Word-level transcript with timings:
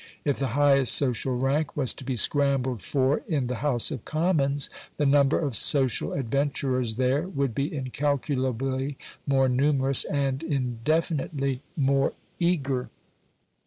If 0.25 0.39
the 0.39 0.47
highest 0.57 0.93
social 0.95 1.37
rank 1.37 1.77
was 1.77 1.93
to 1.93 2.03
be 2.03 2.15
scrambled 2.15 2.81
for 2.81 3.21
in 3.27 3.45
the 3.45 3.57
House 3.61 3.91
of 3.91 4.03
Commons, 4.03 4.67
the 4.97 5.05
number 5.05 5.37
of 5.37 5.55
social 5.55 6.13
adventurers 6.13 6.95
there 6.95 7.27
would 7.27 7.53
be 7.53 7.71
incalculably 7.71 8.97
more 9.27 9.47
numerous, 9.47 10.03
and 10.05 10.41
indefinitely 10.41 11.61
more 11.77 12.13
eager. 12.39 12.89